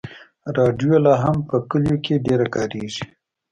راډیو 0.57 0.95
لا 1.05 1.13
هم 1.23 1.37
په 1.49 1.55
کلیو 1.69 1.97
کې 2.05 2.23
ډېره 2.25 2.47
کارېږي. 2.55 3.05